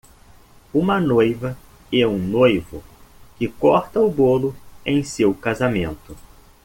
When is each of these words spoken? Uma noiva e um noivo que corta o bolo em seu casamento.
Uma 0.73 0.99
noiva 0.99 1.55
e 1.91 2.03
um 2.07 2.17
noivo 2.17 2.83
que 3.37 3.47
corta 3.47 3.99
o 3.99 4.09
bolo 4.09 4.55
em 4.83 5.03
seu 5.03 5.31
casamento. 5.31 6.17